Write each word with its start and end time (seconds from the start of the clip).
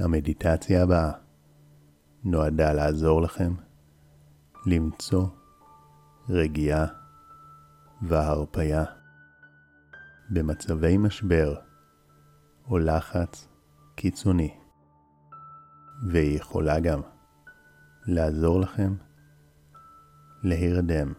המדיטציה 0.00 0.82
הבאה 0.82 1.12
נועדה 2.24 2.72
לעזור 2.72 3.22
לכם 3.22 3.54
למצוא 4.66 5.26
רגיעה 6.28 6.86
והרפייה 8.02 8.84
במצבי 10.30 10.96
משבר 10.96 11.54
או 12.70 12.78
לחץ 12.78 13.48
קיצוני, 13.94 14.56
והיא 16.10 16.38
יכולה 16.38 16.80
גם 16.80 17.00
לעזור 18.06 18.60
לכם 18.60 18.94
להירדם 20.42 21.12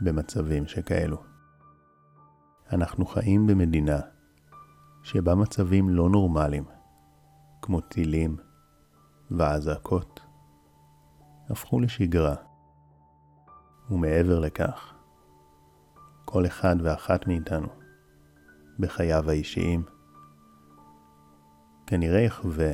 במצבים 0.00 0.66
שכאלו. 0.66 1.22
אנחנו 2.72 3.06
חיים 3.06 3.46
במדינה 3.46 4.00
שבה 5.02 5.34
מצבים 5.34 5.88
לא 5.88 6.10
נורמליים, 6.10 6.64
כמו 7.66 7.80
טילים 7.80 8.36
ואזעקות, 9.30 10.20
הפכו 11.50 11.80
לשגרה. 11.80 12.34
ומעבר 13.90 14.38
לכך, 14.38 14.94
כל 16.24 16.46
אחד 16.46 16.76
ואחת 16.82 17.26
מאיתנו, 17.26 17.68
בחייו 18.78 19.30
האישיים, 19.30 19.82
כנראה 21.86 22.20
יחווה 22.20 22.72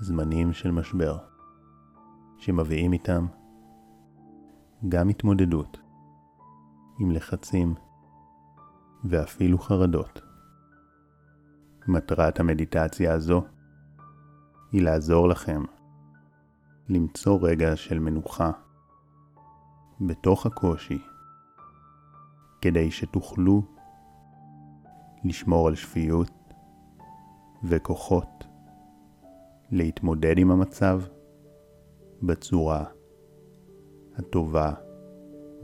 זמנים 0.00 0.52
של 0.52 0.70
משבר, 0.70 1.18
שמביאים 2.38 2.92
איתם 2.92 3.26
גם 4.88 5.08
התמודדות 5.08 5.80
עם 7.00 7.10
לחצים 7.10 7.74
ואפילו 9.04 9.58
חרדות. 9.58 10.22
מטרת 11.86 12.40
המדיטציה 12.40 13.14
הזו 13.14 13.44
לעזור 14.72 15.28
לכם 15.28 15.62
למצוא 16.88 17.38
רגע 17.42 17.76
של 17.76 17.98
מנוחה 17.98 18.50
בתוך 20.00 20.46
הקושי, 20.46 20.98
כדי 22.60 22.90
שתוכלו 22.90 23.62
לשמור 25.24 25.68
על 25.68 25.74
שפיות 25.74 26.30
וכוחות 27.64 28.44
להתמודד 29.70 30.38
עם 30.38 30.50
המצב 30.50 31.02
בצורה 32.22 32.84
הטובה 34.16 34.72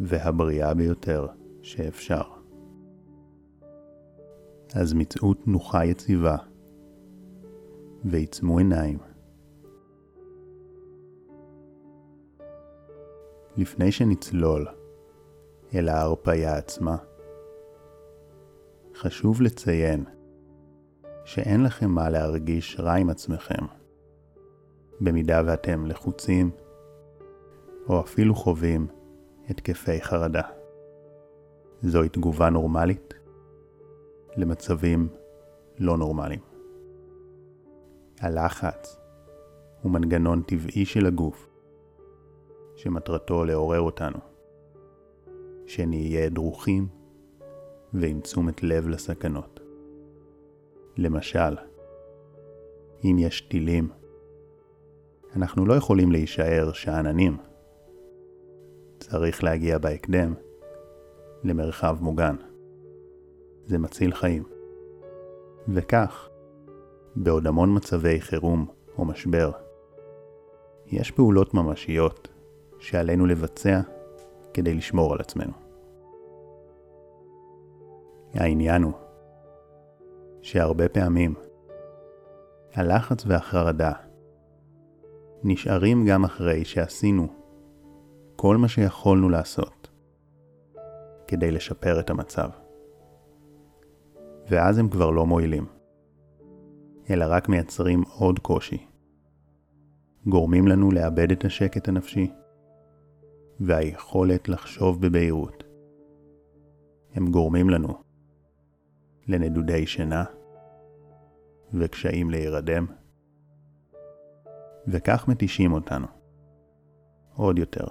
והבריאה 0.00 0.74
ביותר 0.74 1.27
שאפשר. 1.62 2.22
אז 4.74 4.94
מצאו 4.94 5.34
תנוחה 5.34 5.84
יציבה 5.84 6.36
ועיצמו 8.05 8.58
עיניים. 8.58 8.98
לפני 13.56 13.92
שנצלול 13.92 14.66
אל 15.74 15.88
ההרפאיה 15.88 16.56
עצמה, 16.56 16.96
חשוב 18.94 19.42
לציין 19.42 20.05
שאין 21.24 21.62
לכם 21.62 21.91
מה 21.91 22.11
להרגיש 22.11 22.77
רע 22.80 22.94
עם 22.94 23.11
עצמכם, 23.11 23.64
במידה 25.00 25.42
ואתם 25.46 25.86
לחוצים 25.86 26.50
או 27.89 28.00
אפילו 28.00 28.34
חווים 28.34 28.86
התקפי 29.48 30.00
חרדה. 30.00 30.42
זוהי 31.83 32.08
תגובה 32.08 32.50
נורמלית 32.50 33.14
למצבים 34.36 35.08
לא 35.78 35.96
נורמליים. 35.96 36.53
הלחץ 38.20 38.97
הוא 39.83 39.93
מנגנון 39.93 40.43
טבעי 40.43 40.84
של 40.84 41.07
הגוף, 41.07 41.48
שמטרתו 42.77 43.45
לעורר 43.45 43.81
אותנו, 43.81 44.19
שנהיה 45.67 46.29
דרוכים 46.29 46.89
ועם 47.92 48.20
תשומת 48.20 48.63
לב 48.63 48.89
לסכנות. 48.89 49.61
למשל, 50.97 51.57
אם 53.05 53.17
יש 53.19 53.41
טילים, 53.41 53.89
אנחנו 55.36 55.67
לא 55.67 55.74
יכולים 55.74 56.13
להישאר 56.13 56.73
שאננים. 56.73 57.36
צריך 59.01 59.45
להגיע 59.45 59.79
בהקדם 59.79 60.35
למרחב 61.45 61.97
מוגן. 62.01 62.36
זה 63.67 63.79
מציל 63.79 64.14
חיים. 64.14 64.42
וכך, 65.69 66.29
בעוד 67.17 67.47
המון 67.47 67.77
מצבי 67.77 68.20
חירום 68.20 68.67
או 68.98 69.05
משבר, 69.05 69.51
יש 70.86 71.11
פעולות 71.11 71.55
ממשיות 71.55 72.29
שעלינו 72.79 73.27
לבצע 73.27 73.80
כדי 74.55 74.75
לשמור 74.75 75.13
על 75.13 75.20
עצמנו. 75.20 75.53
העניין 78.35 78.83
הוא 78.83 78.92
שהרבה 80.42 80.89
פעמים 80.89 81.35
הלחץ 82.74 83.24
והחרדה 83.27 83.92
נשארים 85.42 86.07
גם 86.07 86.24
אחרי 86.24 86.64
שעשינו 86.64 87.27
כל 88.36 88.57
מה 88.57 88.69
שיכולנו 88.69 89.29
לעשות 89.29 89.91
כדי 91.29 91.51
לשפר 91.51 92.01
את 92.01 92.11
המצב. 92.11 92.48
ואז 94.51 94.79
הם 94.79 94.89
כבר 94.89 95.11
לא 95.11 95.27
מועילים, 95.27 95.67
אלא 97.11 97.25
רק 97.29 97.48
מייצרים 97.48 98.03
עוד 98.03 98.39
קושי. 98.39 98.87
גורמים 100.27 100.69
לנו 100.69 100.91
לאבד 100.91 101.31
את 101.33 101.45
השקט 101.45 101.89
הנפשי 101.89 102.33
והיכולת 103.61 104.48
לחשוב 104.48 105.07
בבהירות. 105.07 105.65
הם 107.15 107.31
גורמים 107.31 107.70
לנו 107.70 108.03
לנדודי 109.27 109.87
שינה 109.87 110.25
וקשיים 111.75 112.31
להירדם, 112.31 112.87
וכך 114.86 115.29
מתישים 115.29 115.73
אותנו 115.73 116.07
עוד 117.35 117.59
יותר, 117.59 117.85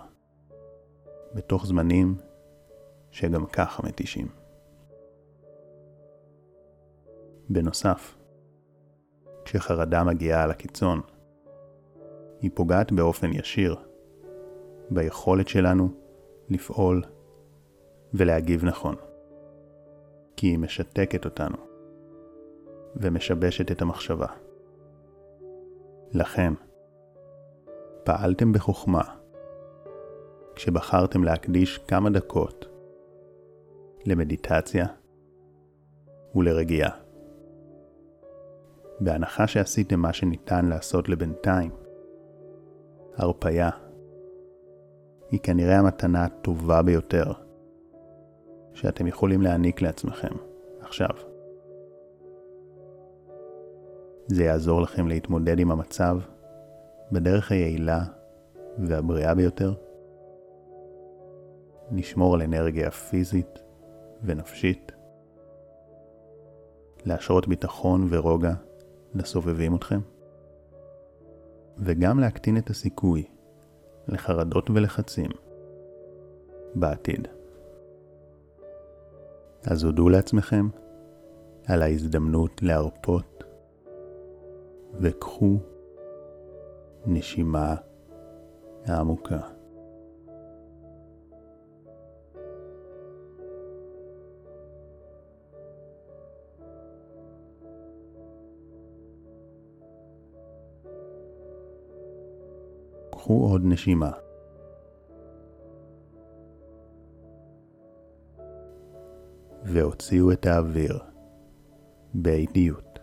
בתוך 1.35 1.65
זמנים 1.65 2.15
שגם 3.11 3.45
ככה 3.45 3.83
מתישים. 3.87 4.27
בנוסף, 7.49 8.22
כשחרדה 9.53 10.03
מגיעה 10.03 10.43
על 10.43 10.51
הקיצון, 10.51 11.01
היא 12.41 12.51
פוגעת 12.53 12.91
באופן 12.91 13.33
ישיר 13.33 13.75
ביכולת 14.89 15.47
שלנו 15.47 15.89
לפעול 16.49 17.03
ולהגיב 18.13 18.65
נכון. 18.65 18.95
כי 20.35 20.47
היא 20.47 20.59
משתקת 20.59 21.25
אותנו 21.25 21.57
ומשבשת 22.95 23.71
את 23.71 23.81
המחשבה. 23.81 24.27
לכן, 26.11 26.53
פעלתם 28.03 28.53
בחוכמה 28.53 29.03
כשבחרתם 30.55 31.23
להקדיש 31.23 31.77
כמה 31.77 32.09
דקות 32.09 32.65
למדיטציה 34.05 34.85
ולרגיעה. 36.35 37.02
בהנחה 39.03 39.47
שעשיתם 39.47 39.99
מה 39.99 40.13
שניתן 40.13 40.65
לעשות 40.65 41.09
לבינתיים, 41.09 41.71
הרפייה. 43.15 43.69
היא 45.31 45.39
כנראה 45.43 45.79
המתנה 45.79 46.25
הטובה 46.25 46.81
ביותר 46.81 47.31
שאתם 48.73 49.07
יכולים 49.07 49.41
להעניק 49.41 49.81
לעצמכם 49.81 50.35
עכשיו. 50.79 51.09
זה 54.27 54.43
יעזור 54.43 54.81
לכם 54.81 55.07
להתמודד 55.07 55.59
עם 55.59 55.71
המצב 55.71 56.17
בדרך 57.11 57.51
היעילה 57.51 58.03
והבריאה 58.77 59.35
ביותר, 59.35 59.73
לשמור 61.91 62.35
על 62.35 62.41
אנרגיה 62.41 62.91
פיזית 62.91 63.59
ונפשית, 64.23 64.91
להשרות 67.05 67.47
ביטחון 67.47 68.07
ורוגע 68.09 68.53
לסובבים 69.15 69.75
אתכם, 69.75 69.99
וגם 71.77 72.19
להקטין 72.19 72.57
את 72.57 72.69
הסיכוי 72.69 73.23
לחרדות 74.07 74.69
ולחצים 74.69 75.31
בעתיד. 76.75 77.27
אז 79.63 79.83
הודו 79.83 80.09
לעצמכם 80.09 80.67
על 81.67 81.81
ההזדמנות 81.81 82.61
להרפות 82.63 83.43
וקחו 84.93 85.57
נשימה 87.05 87.75
עמוקה. 88.87 89.52
קחו 103.23 103.47
עוד 103.51 103.61
נשימה. 103.65 104.11
והוציאו 109.63 110.31
את 110.31 110.45
האוויר 110.45 110.99
באיטיות. 112.13 112.99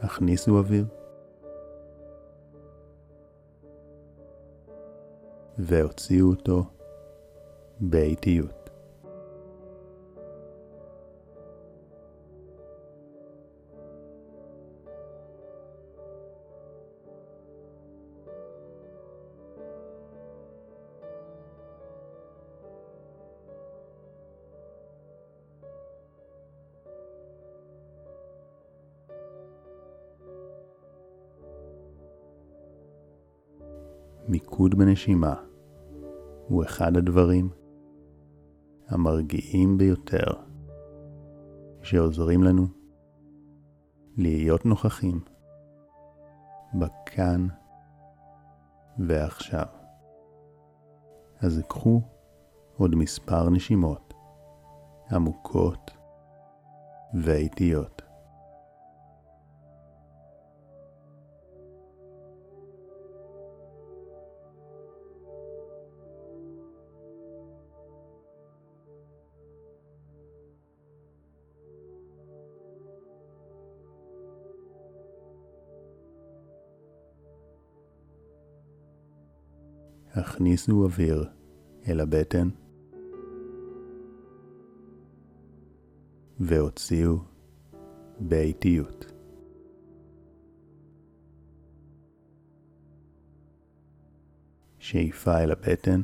הכניסו 0.00 0.58
אוויר 0.58 0.86
והוציאו 5.58 6.26
אותו 6.26 6.64
באיטיות. 7.80 8.67
מיקוד 34.28 34.74
בנשימה 34.74 35.34
הוא 36.48 36.64
אחד 36.64 36.96
הדברים 36.96 37.50
המרגיעים 38.88 39.78
ביותר 39.78 40.26
שעוזרים 41.82 42.42
לנו 42.42 42.66
להיות 44.16 44.66
נוכחים 44.66 45.20
בכאן 46.74 47.46
ועכשיו. 48.98 49.66
אז 51.40 51.62
קחו 51.68 52.02
עוד 52.76 52.94
מספר 52.94 53.50
נשימות 53.50 54.14
עמוקות 55.10 55.90
ואיטיות. 57.22 58.07
הכניסו 80.14 80.84
אוויר 80.84 81.30
אל 81.88 82.00
הבטן 82.00 82.48
והוציאו 86.40 87.16
באיטיות. 88.20 89.12
שאיפה 94.78 95.38
אל 95.38 95.50
הבטן 95.52 96.00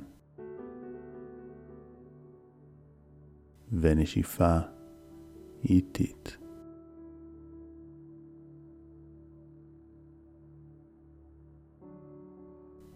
ונשיפה 3.72 4.58
איטית. 5.64 6.36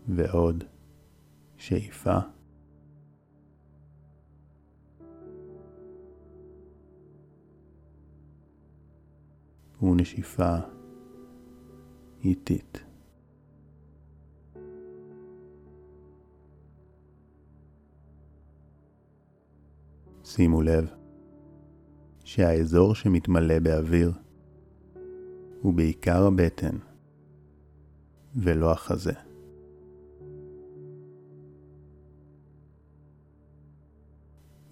ועוד 0.08 0.64
שאיפה. 1.58 2.18
ונשיפה 9.82 10.56
איטית. 12.24 12.82
שימו 20.24 20.62
לב 20.62 20.86
שהאזור 22.24 22.94
שמתמלא 22.94 23.58
באוויר 23.58 24.12
הוא 25.62 25.74
בעיקר 25.74 26.26
הבטן 26.26 26.76
ולא 28.34 28.72
החזה. 28.72 29.27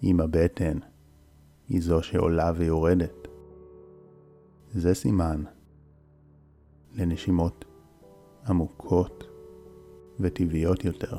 אם 0.03 0.21
הבטן 0.21 0.77
היא 1.67 1.81
זו 1.81 2.03
שעולה 2.03 2.51
ויורדת. 2.55 3.27
זה 4.71 4.93
סימן 4.93 5.43
לנשימות 6.93 7.65
עמוקות 8.47 9.23
וטבעיות 10.19 10.85
יותר, 10.85 11.17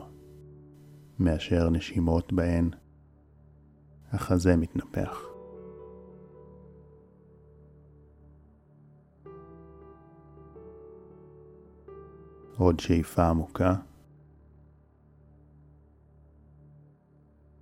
מאשר 1.19 1.71
נשימות 1.71 2.33
בהן 2.33 2.71
החזה 4.13 4.57
מתנפח. 4.57 5.23
עוד 12.57 12.81
שאיפה 12.81 13.29
עמוקה 13.29 13.75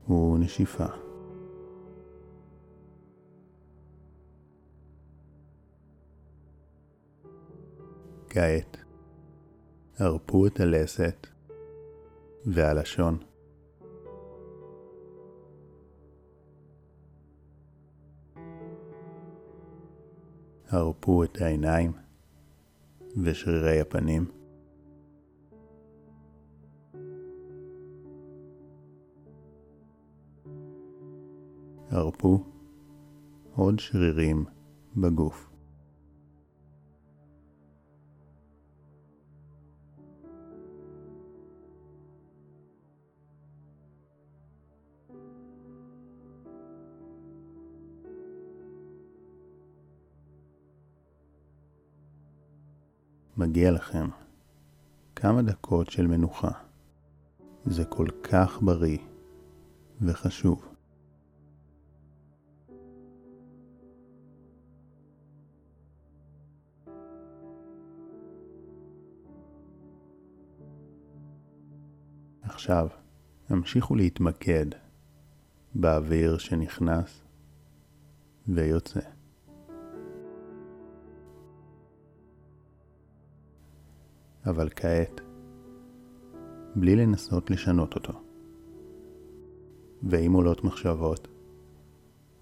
ונשיפה. 0.08 1.05
כעת 8.36 8.76
הרפו 9.98 10.46
את 10.46 10.60
הלסת 10.60 11.26
והלשון. 12.46 13.18
הרפו 20.68 21.24
את 21.24 21.40
העיניים 21.40 21.92
ושרירי 23.22 23.80
הפנים. 23.80 24.24
הרפו 31.90 32.44
עוד 33.54 33.78
שרירים 33.78 34.44
בגוף. 34.96 35.55
מגיע 53.38 53.70
לכם 53.70 54.08
כמה 55.16 55.42
דקות 55.42 55.90
של 55.90 56.06
מנוחה. 56.06 56.50
זה 57.64 57.84
כל 57.84 58.06
כך 58.22 58.62
בריא 58.62 58.98
וחשוב. 60.00 60.68
עכשיו 72.42 72.88
המשיכו 73.48 73.94
להתמקד 73.94 74.66
באוויר 75.74 76.38
שנכנס 76.38 77.22
ויוצא. 78.48 79.15
אבל 84.46 84.68
כעת, 84.76 85.20
בלי 86.76 86.96
לנסות 86.96 87.50
לשנות 87.50 87.94
אותו. 87.94 88.12
ואם 90.02 90.32
עולות 90.32 90.64
מחשבות, 90.64 91.28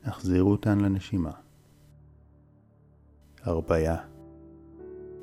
החזירו 0.04 0.50
אותן 0.50 0.80
לנשימה. 0.80 1.32
הרפאיה 3.42 3.96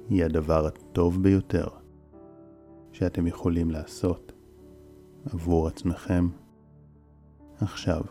היא 0.09 0.25
הדבר 0.25 0.65
הטוב 0.65 1.23
ביותר 1.23 1.67
שאתם 2.91 3.27
יכולים 3.27 3.71
לעשות 3.71 4.31
עבור 5.25 5.67
עצמכם 5.67 6.27
עכשיו. 7.57 8.01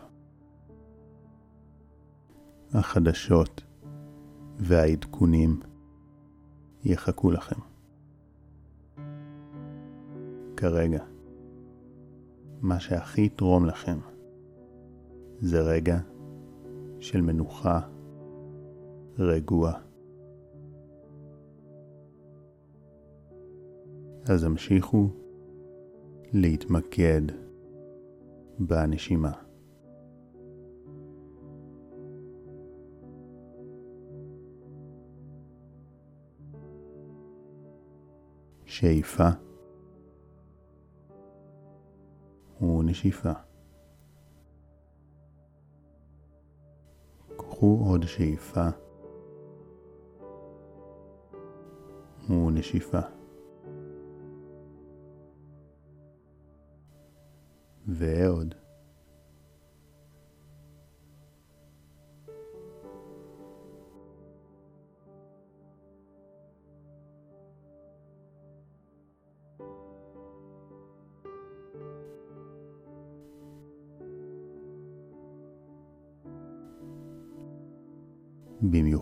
החדשות 2.73 3.63
והעדכונים 4.57 5.59
יחכו 6.83 7.31
לכם. 7.31 7.70
כרגע, 10.61 11.03
מה 12.61 12.79
שהכי 12.79 13.25
יתרום 13.25 13.65
לכם 13.65 13.97
זה 15.39 15.61
רגע 15.61 15.99
של 16.99 17.21
מנוחה 17.21 17.79
רגוע. 19.19 19.73
אז 24.29 24.43
המשיכו 24.43 25.09
להתמקד 26.33 27.21
בנשימה. 28.59 29.31
שאיפה 38.65 39.29
ונשיפה. 42.91 43.31
קחו 47.37 47.83
עוד 47.87 48.03
שאיפה 48.05 48.67
ונשיפה. 52.29 52.99
ועוד. 57.87 58.60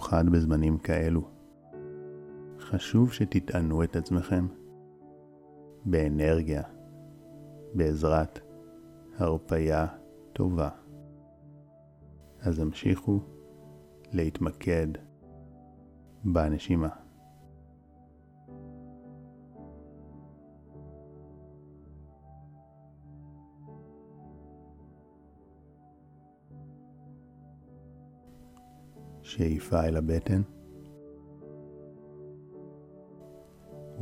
במיוחד 0.09 0.29
בזמנים 0.29 0.77
כאלו. 0.77 1.29
חשוב 2.59 3.13
שתטענו 3.13 3.83
את 3.83 3.95
עצמכם 3.95 4.47
באנרגיה, 5.85 6.61
בעזרת 7.73 8.39
הרפאיה 9.17 9.87
טובה. 10.33 10.69
אז 12.41 12.59
המשיכו 12.59 13.19
להתמקד 14.11 14.87
בנשימה. 16.23 16.89
שאיפה 29.29 29.83
אל 29.83 29.97
הבטן 29.97 30.41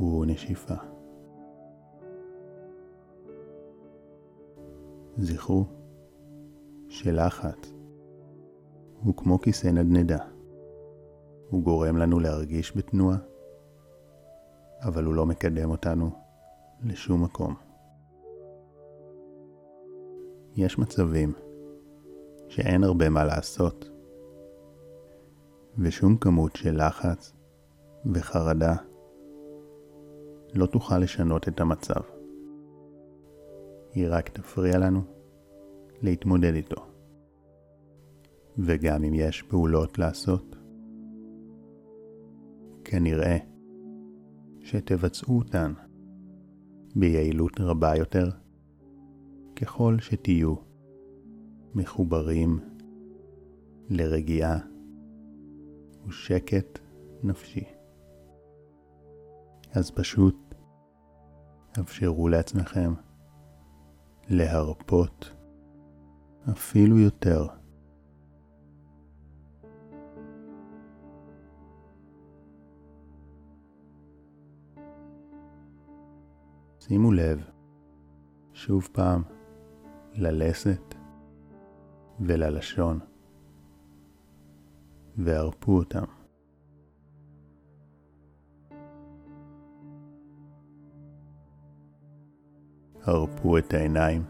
ונשיפה. 0.00 0.74
זכרו 5.16 5.64
שלחץ 6.88 7.72
הוא 9.02 9.14
כמו 9.16 9.40
כיסא 9.40 9.68
נדנדה. 9.68 10.18
הוא 11.50 11.62
גורם 11.62 11.96
לנו 11.96 12.20
להרגיש 12.20 12.76
בתנועה, 12.76 13.16
אבל 14.80 15.04
הוא 15.04 15.14
לא 15.14 15.26
מקדם 15.26 15.70
אותנו 15.70 16.10
לשום 16.82 17.24
מקום. 17.24 17.54
יש 20.56 20.78
מצבים 20.78 21.32
שאין 22.48 22.84
הרבה 22.84 23.08
מה 23.08 23.24
לעשות, 23.24 23.97
ושום 25.78 26.16
כמות 26.16 26.56
של 26.56 26.86
לחץ 26.86 27.32
וחרדה 28.14 28.76
לא 30.54 30.66
תוכל 30.66 30.98
לשנות 30.98 31.48
את 31.48 31.60
המצב. 31.60 32.00
היא 33.92 34.06
רק 34.10 34.28
תפריע 34.28 34.78
לנו 34.78 35.00
להתמודד 36.02 36.54
איתו. 36.54 36.86
וגם 38.58 39.04
אם 39.04 39.14
יש 39.14 39.42
פעולות 39.42 39.98
לעשות, 39.98 40.56
כנראה 42.84 43.38
שתבצעו 44.60 45.38
אותן 45.38 45.72
ביעילות 46.96 47.60
רבה 47.60 47.96
יותר 47.96 48.30
ככל 49.56 49.96
שתהיו 50.00 50.54
מחוברים 51.74 52.58
לרגיעה 53.90 54.58
ושקט 56.08 56.78
נפשי. 57.22 57.64
אז 59.72 59.90
פשוט 59.90 60.54
אפשרו 61.80 62.28
לעצמכם 62.28 62.94
להרפות 64.28 65.34
אפילו 66.50 66.98
יותר. 66.98 67.46
שימו 76.80 77.12
לב, 77.12 77.50
שוב 78.52 78.88
פעם, 78.92 79.22
ללסת 80.12 80.94
וללשון, 82.20 82.98
והרפו 85.18 85.76
אותם. 85.76 86.04
הרפו 93.02 93.58
את 93.58 93.74
העיניים 93.74 94.22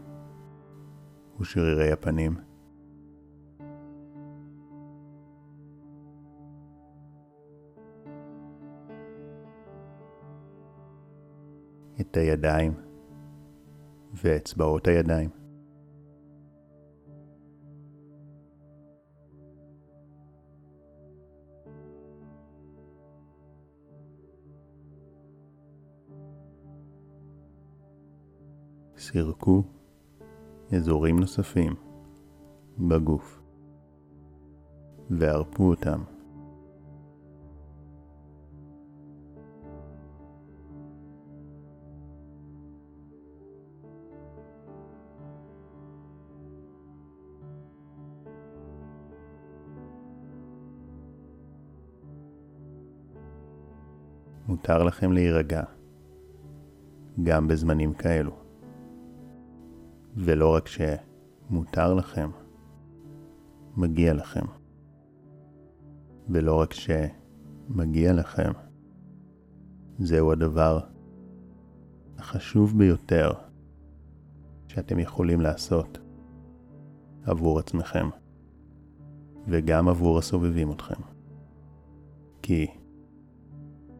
ושרירי 1.39 1.91
הפנים. 1.91 2.35
את 12.01 12.17
הידיים 12.17 12.73
ואצבעות 14.13 14.87
הידיים. 14.87 15.38
סירקו 29.11 29.63
אזורים 30.75 31.19
נוספים 31.19 31.75
בגוף 32.79 33.41
והרפו 35.09 35.63
אותם. 35.63 36.03
מותר 54.47 54.83
לכם 54.83 55.11
להירגע, 55.11 55.63
גם 57.23 57.47
בזמנים 57.47 57.93
כאלו. 57.93 58.38
ולא 60.15 60.55
רק 60.55 60.67
שמותר 60.67 61.93
לכם, 61.93 62.29
מגיע 63.77 64.13
לכם. 64.13 64.45
ולא 66.29 66.59
רק 66.59 66.73
שמגיע 66.73 68.13
לכם, 68.13 68.51
זהו 69.99 70.31
הדבר 70.31 70.79
החשוב 72.17 72.77
ביותר 72.77 73.31
שאתם 74.67 74.99
יכולים 74.99 75.41
לעשות 75.41 75.97
עבור 77.25 77.59
עצמכם 77.59 78.09
וגם 79.47 79.89
עבור 79.89 80.17
הסובבים 80.17 80.71
אתכם. 80.71 81.01
כי 82.41 82.67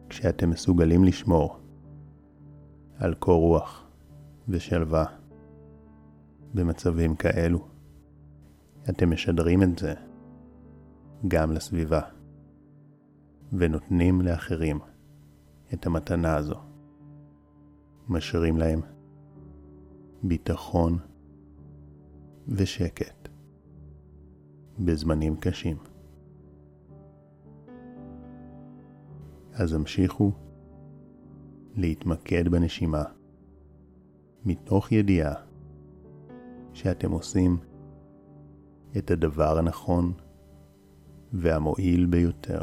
כשאתם 0.08 0.50
מסוגלים 0.50 1.04
לשמור 1.04 1.56
על 2.98 3.14
קור 3.14 3.40
רוח 3.40 3.86
ושלווה, 4.48 5.04
במצבים 6.54 7.16
כאלו. 7.16 7.68
אתם 8.90 9.10
משדרים 9.10 9.62
את 9.62 9.78
זה 9.78 9.94
גם 11.28 11.52
לסביבה, 11.52 12.00
ונותנים 13.52 14.20
לאחרים 14.20 14.78
את 15.74 15.86
המתנה 15.86 16.36
הזו. 16.36 16.60
משאירים 18.08 18.56
להם 18.56 18.80
ביטחון 20.22 20.98
ושקט 22.48 23.28
בזמנים 24.78 25.36
קשים. 25.36 25.76
אז 29.52 29.72
המשיכו 29.72 30.32
להתמקד 31.76 32.48
בנשימה, 32.48 33.02
מתוך 34.44 34.92
ידיעה 34.92 35.49
שאתם 36.80 37.10
עושים 37.10 37.56
את 38.98 39.10
הדבר 39.10 39.58
הנכון 39.58 40.12
והמועיל 41.32 42.06
ביותר. 42.06 42.62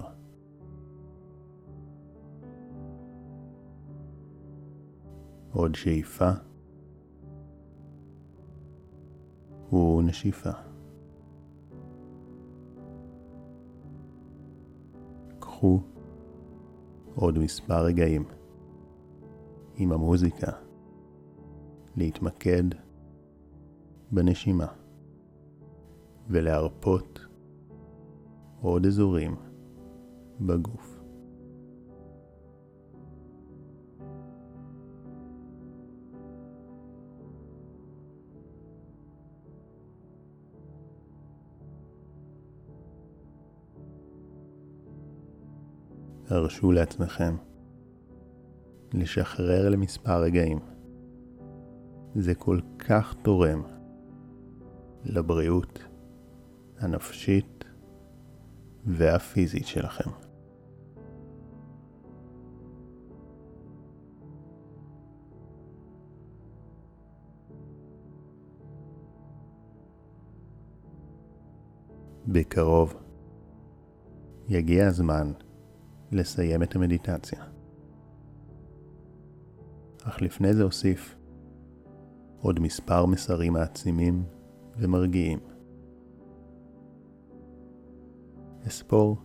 עוד 5.52 5.76
שאיפה 5.76 6.30
ונשיפה. 9.74 10.52
קחו 15.40 15.80
עוד 17.16 17.40
מספר 17.40 17.84
רגעים 17.84 18.24
עם 19.76 19.92
המוזיקה 19.92 20.52
להתמקד 21.96 22.64
בנשימה 24.12 24.68
ולהרפות 26.30 27.20
עוד 28.62 28.86
אזורים 28.86 29.36
בגוף. 30.42 30.98
הרשו 46.30 46.72
לעצמכם 46.72 47.36
לשחרר 48.94 49.70
למספר 49.70 50.22
רגעים. 50.22 50.60
זה 52.16 52.36
כל 52.36 52.60
כך 52.80 53.16
תורם 53.22 53.77
לבריאות 55.06 55.80
הנפשית 56.80 57.66
והפיזית 58.86 59.68
שלכם. 59.68 60.10
בקרוב 72.28 72.94
יגיע 74.48 74.88
הזמן 74.88 75.32
לסיים 76.12 76.64
את 76.64 76.76
המדיטציה. 76.76 77.44
אך 80.04 80.22
לפני 80.22 80.54
זה 80.54 80.64
אוסיף 80.64 81.16
עוד 82.42 82.60
מספר 82.60 83.06
מסרים 83.06 83.54
מעצימים 83.54 84.24
ומרגיעים. 84.78 85.40
אספור 88.68 89.18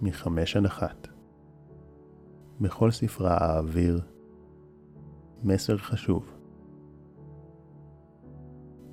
מחמש 0.00 0.56
עד 0.56 0.64
אחת. 0.64 1.08
בכל 2.60 2.90
ספרה 2.90 3.36
האוויר 3.40 4.00
מסר 5.42 5.76
חשוב. 5.76 6.32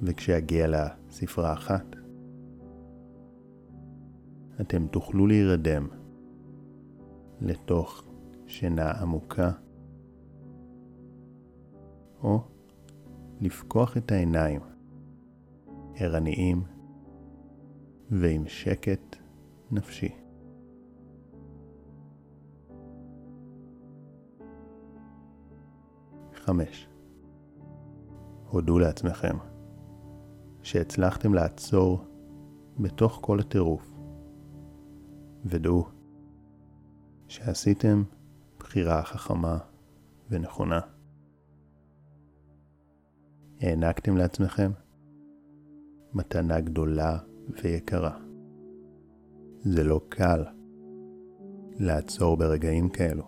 וכשאגיע 0.02 0.68
לספרה 0.68 1.54
אחת, 1.54 1.96
אתם 4.62 4.88
תוכלו 4.88 5.28
להירדם 5.28 5.88
לתוך 7.42 8.04
שינה 8.48 8.92
עמוקה, 8.92 9.52
או 12.24 12.42
לפקוח 13.42 13.98
את 13.98 14.12
העיניים, 14.12 14.62
ערניים 16.00 16.64
ועם 18.10 18.48
שקט 18.48 19.16
נפשי. 19.72 20.16
חמש. 26.34 26.88
הודו 28.50 28.80
לעצמכם 28.80 29.38
שהצלחתם 30.62 31.34
לעצור 31.34 32.04
בתוך 32.80 33.20
כל 33.22 33.40
הטירוף, 33.40 33.92
ודעו 35.46 35.86
שעשיתם 37.28 38.04
בחירה 38.60 39.04
חכמה 39.04 39.58
ונכונה. 40.30 40.80
הענקתם 43.62 44.18
לעצמכם 44.18 44.72
מתנה 46.14 46.60
גדולה 46.60 47.18
ויקרה. 47.64 48.18
זה 49.62 49.84
לא 49.84 50.02
קל 50.10 50.44
לעצור 51.80 52.38
ברגעים 52.38 52.90
כאלו. 52.90 53.24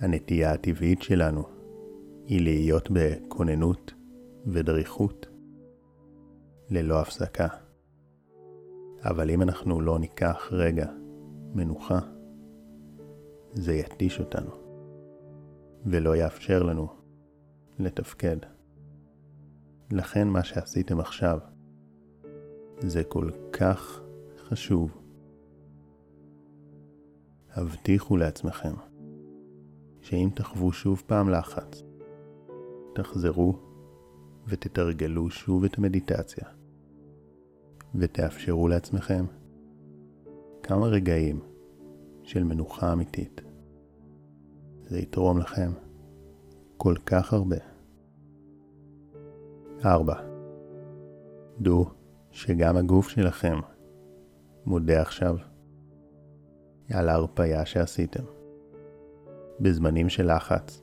הנטייה 0.00 0.52
הטבעית 0.52 1.02
שלנו 1.02 1.42
היא 2.26 2.40
להיות 2.42 2.88
בכוננות 2.92 3.94
ודריכות 4.46 5.26
ללא 6.70 7.00
הפסקה. 7.00 7.48
אבל 9.04 9.30
אם 9.30 9.42
אנחנו 9.42 9.80
לא 9.80 9.98
ניקח 9.98 10.48
רגע 10.52 10.86
מנוחה, 11.54 11.98
זה 13.52 13.74
יתיש 13.74 14.20
אותנו, 14.20 14.50
ולא 15.86 16.16
יאפשר 16.16 16.62
לנו 16.62 16.88
לתפקד. 17.78 18.36
לכן 19.90 20.28
מה 20.28 20.44
שעשיתם 20.44 21.00
עכשיו 21.00 21.38
זה 22.78 23.04
כל 23.04 23.30
כך 23.52 24.00
חשוב. 24.36 24.98
הבטיחו 27.50 28.16
לעצמכם 28.16 28.74
שאם 30.00 30.28
תחוו 30.34 30.72
שוב 30.72 31.02
פעם 31.06 31.28
לחץ, 31.28 31.82
תחזרו 32.94 33.58
ותתרגלו 34.46 35.30
שוב 35.30 35.64
את 35.64 35.78
המדיטציה, 35.78 36.44
ותאפשרו 37.94 38.68
לעצמכם 38.68 39.24
כמה 40.62 40.86
רגעים 40.86 41.40
של 42.22 42.44
מנוחה 42.44 42.92
אמיתית. 42.92 43.40
זה 44.86 44.98
יתרום 44.98 45.38
לכם 45.38 45.70
כל 46.76 46.94
כך 47.06 47.32
הרבה. 47.32 47.77
4. 49.84 50.14
דעו 51.60 51.86
שגם 52.30 52.76
הגוף 52.76 53.08
שלכם 53.08 53.58
מודה 54.66 55.00
עכשיו 55.02 55.36
על 56.92 57.08
ההרפאיה 57.08 57.66
שעשיתם. 57.66 58.24
בזמנים 59.60 60.08
של 60.08 60.36
לחץ, 60.36 60.82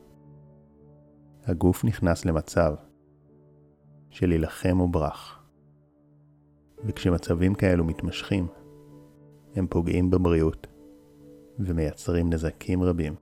הגוף 1.43 1.85
נכנס 1.85 2.25
למצב 2.25 2.75
של 4.09 4.27
להילחם 4.27 4.79
או 4.79 4.87
ברח. 4.87 5.43
וכשמצבים 6.85 7.53
כאלו 7.53 7.85
מתמשכים, 7.85 8.47
הם 9.55 9.67
פוגעים 9.67 10.09
בבריאות 10.09 10.67
ומייצרים 11.59 12.33
נזקים 12.33 12.83
רבים. 12.83 13.15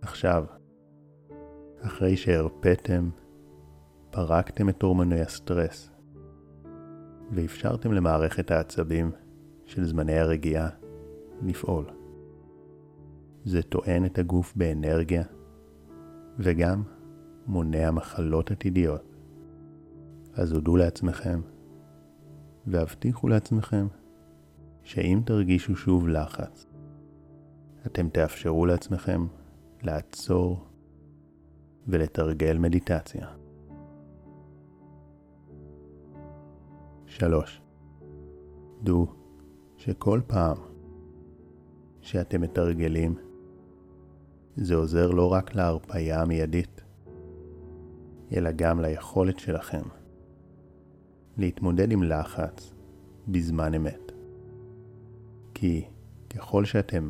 עכשיו, 0.00 0.44
אחרי 1.80 2.16
שהרפאתם, 2.16 3.08
פרקתם 4.16 4.68
את 4.68 4.82
הורמוני 4.82 5.20
הסטרס 5.20 5.90
ואפשרתם 7.32 7.92
למערכת 7.92 8.50
העצבים 8.50 9.10
של 9.64 9.84
זמני 9.84 10.18
הרגיעה 10.18 10.68
לפעול. 11.42 11.86
זה 13.44 13.62
טוען 13.62 14.04
את 14.04 14.18
הגוף 14.18 14.52
באנרגיה 14.56 15.22
וגם 16.38 16.82
מונע 17.46 17.90
מחלות 17.90 18.50
עתידיות. 18.50 19.16
אז 20.34 20.52
הודו 20.52 20.76
לעצמכם 20.76 21.40
והבטיחו 22.66 23.28
לעצמכם 23.28 23.86
שאם 24.82 25.20
תרגישו 25.24 25.76
שוב 25.76 26.08
לחץ, 26.08 26.66
אתם 27.86 28.08
תאפשרו 28.08 28.66
לעצמכם 28.66 29.26
לעצור 29.82 30.66
ולתרגל 31.88 32.58
מדיטציה. 32.58 33.35
3. 37.18 37.60
דעו 38.82 39.06
שכל 39.76 40.20
פעם 40.26 40.56
שאתם 42.00 42.40
מתרגלים, 42.40 43.14
זה 44.56 44.74
עוזר 44.74 45.10
לא 45.10 45.32
רק 45.32 45.54
להרפאיה 45.54 46.22
המיידית, 46.22 46.80
אלא 48.36 48.50
גם 48.56 48.80
ליכולת 48.80 49.38
שלכם 49.38 49.82
להתמודד 51.38 51.92
עם 51.92 52.02
לחץ 52.02 52.72
בזמן 53.28 53.74
אמת. 53.74 54.12
כי 55.54 55.84
ככל 56.30 56.64
שאתם 56.64 57.08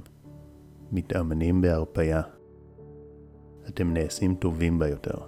מתאמנים 0.92 1.60
בהרפאיה, 1.60 2.22
אתם 3.68 3.92
נעשים 3.92 4.34
טובים 4.34 4.78
ביותר. 4.78 5.18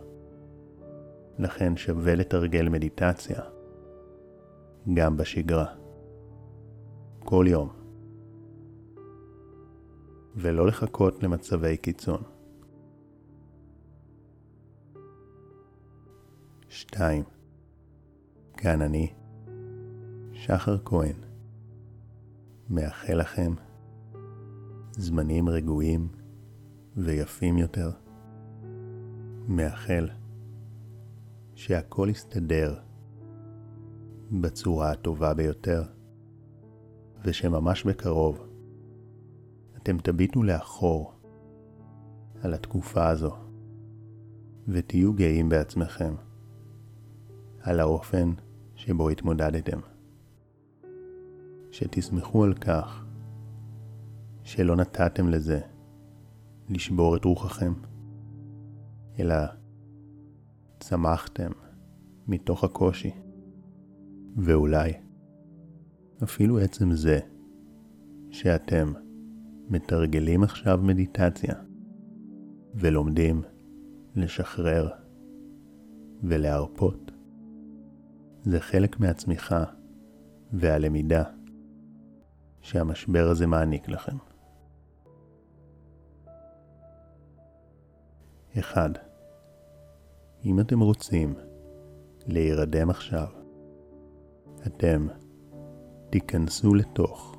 לכן 1.38 1.76
שווה 1.76 2.14
לתרגל 2.14 2.68
מדיטציה 2.68 3.57
גם 4.94 5.16
בשגרה. 5.16 5.66
כל 7.18 7.44
יום. 7.48 7.68
ולא 10.36 10.66
לחכות 10.66 11.22
למצבי 11.22 11.76
קיצון. 11.76 12.22
2. 16.68 17.22
כאן 18.56 18.82
אני, 18.82 19.12
שחר 20.32 20.78
כהן, 20.84 21.16
מאחל 22.70 23.14
לכם 23.14 23.54
זמנים 24.90 25.48
רגועים 25.48 26.08
ויפים 26.96 27.58
יותר. 27.58 27.90
מאחל 29.48 30.08
שהכל 31.54 32.08
יסתדר 32.10 32.87
בצורה 34.32 34.90
הטובה 34.90 35.34
ביותר, 35.34 35.82
ושממש 37.24 37.84
בקרוב 37.84 38.46
אתם 39.76 39.98
תביטו 39.98 40.42
לאחור 40.42 41.12
על 42.42 42.54
התקופה 42.54 43.08
הזו, 43.08 43.36
ותהיו 44.68 45.12
גאים 45.12 45.48
בעצמכם 45.48 46.14
על 47.60 47.80
האופן 47.80 48.32
שבו 48.74 49.08
התמודדתם. 49.08 49.80
שתסמכו 51.70 52.44
על 52.44 52.54
כך 52.54 53.04
שלא 54.42 54.76
נתתם 54.76 55.28
לזה 55.28 55.60
לשבור 56.68 57.16
את 57.16 57.24
רוחכם, 57.24 57.72
אלא 59.18 59.36
צמחתם 60.80 61.50
מתוך 62.28 62.64
הקושי, 62.64 63.10
ואולי 64.38 64.92
אפילו 66.22 66.58
עצם 66.58 66.92
זה 66.92 67.18
שאתם 68.30 68.92
מתרגלים 69.68 70.42
עכשיו 70.42 70.78
מדיטציה 70.82 71.54
ולומדים 72.74 73.42
לשחרר 74.16 74.88
ולהרפות, 76.22 77.10
זה 78.42 78.60
חלק 78.60 79.00
מהצמיחה 79.00 79.64
והלמידה 80.52 81.22
שהמשבר 82.60 83.28
הזה 83.30 83.46
מעניק 83.46 83.88
לכם. 83.88 84.16
1. 88.58 88.98
אם 90.44 90.60
אתם 90.60 90.80
רוצים 90.80 91.34
להירדם 92.26 92.90
עכשיו, 92.90 93.26
אתם 94.66 95.06
תיכנסו 96.10 96.74
לתוך 96.74 97.36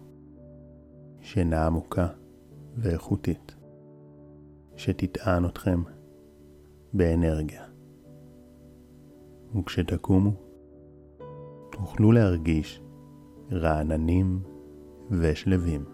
שינה 1.22 1.66
עמוקה 1.66 2.08
ואיכותית, 2.78 3.56
שתטען 4.76 5.46
אתכם 5.46 5.82
באנרגיה. 6.94 7.64
וכשתקומו, 9.56 10.32
תוכלו 11.72 12.12
להרגיש 12.12 12.82
רעננים 13.52 14.40
ושלווים. 15.12 15.86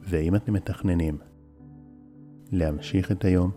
ואם 0.00 0.34
אתם 0.34 0.52
מתכננים 0.52 1.18
להמשיך 2.52 3.12
את 3.12 3.24
היום, 3.24 3.50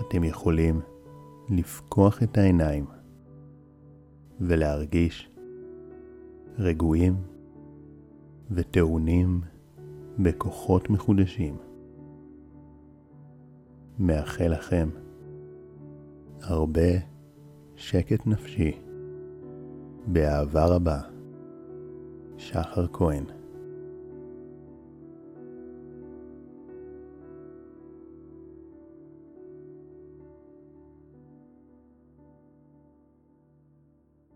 אתם 0.00 0.24
יכולים 0.24 0.80
לפקוח 1.48 2.22
את 2.22 2.38
העיניים 2.38 2.84
ולהרגיש 4.40 5.30
רגועים 6.58 7.14
וטעונים 8.50 9.40
בכוחות 10.18 10.90
מחודשים. 10.90 11.56
מאחל 13.98 14.48
לכם 14.48 14.88
הרבה 16.42 16.90
שקט 17.76 18.26
נפשי, 18.26 18.80
באהבה 20.06 20.66
רבה, 20.66 21.00
שחר 22.36 22.86
כהן 22.92 23.24